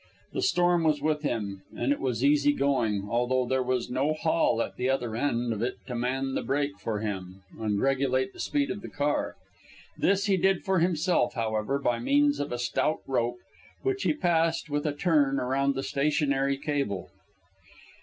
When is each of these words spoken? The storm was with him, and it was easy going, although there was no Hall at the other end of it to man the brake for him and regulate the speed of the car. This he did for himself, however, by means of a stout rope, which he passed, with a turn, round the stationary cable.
The 0.33 0.41
storm 0.41 0.83
was 0.83 0.99
with 0.99 1.21
him, 1.21 1.61
and 1.75 1.91
it 1.93 1.99
was 1.99 2.25
easy 2.25 2.53
going, 2.53 3.07
although 3.07 3.45
there 3.45 3.61
was 3.61 3.87
no 3.87 4.13
Hall 4.13 4.59
at 4.59 4.75
the 4.75 4.89
other 4.89 5.15
end 5.15 5.53
of 5.53 5.61
it 5.61 5.75
to 5.85 5.93
man 5.93 6.33
the 6.33 6.41
brake 6.41 6.79
for 6.79 7.01
him 7.01 7.43
and 7.59 7.79
regulate 7.79 8.33
the 8.33 8.39
speed 8.39 8.71
of 8.71 8.81
the 8.81 8.89
car. 8.89 9.35
This 9.95 10.25
he 10.25 10.37
did 10.37 10.63
for 10.63 10.79
himself, 10.79 11.35
however, 11.35 11.77
by 11.77 11.99
means 11.99 12.39
of 12.39 12.51
a 12.51 12.57
stout 12.57 13.01
rope, 13.05 13.37
which 13.83 14.01
he 14.01 14.13
passed, 14.13 14.71
with 14.71 14.87
a 14.87 14.91
turn, 14.95 15.37
round 15.37 15.75
the 15.75 15.83
stationary 15.83 16.57
cable. 16.57 17.11